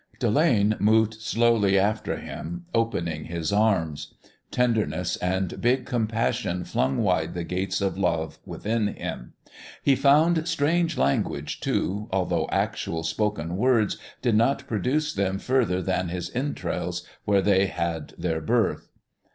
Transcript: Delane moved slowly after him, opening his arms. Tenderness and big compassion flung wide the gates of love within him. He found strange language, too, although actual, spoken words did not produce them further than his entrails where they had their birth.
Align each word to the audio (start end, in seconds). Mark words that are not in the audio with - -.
Delane 0.17 0.75
moved 0.79 1.21
slowly 1.21 1.77
after 1.77 2.17
him, 2.17 2.65
opening 2.73 3.25
his 3.25 3.53
arms. 3.53 4.15
Tenderness 4.49 5.15
and 5.17 5.61
big 5.61 5.85
compassion 5.85 6.63
flung 6.63 6.97
wide 7.03 7.35
the 7.35 7.43
gates 7.43 7.81
of 7.81 7.99
love 7.99 8.39
within 8.43 8.87
him. 8.87 9.33
He 9.83 9.95
found 9.95 10.47
strange 10.47 10.97
language, 10.97 11.59
too, 11.59 12.09
although 12.11 12.49
actual, 12.51 13.03
spoken 13.03 13.57
words 13.57 13.97
did 14.23 14.33
not 14.33 14.65
produce 14.67 15.13
them 15.13 15.37
further 15.37 15.83
than 15.83 16.07
his 16.09 16.31
entrails 16.35 17.05
where 17.25 17.43
they 17.43 17.67
had 17.67 18.15
their 18.17 18.41
birth. 18.41 18.89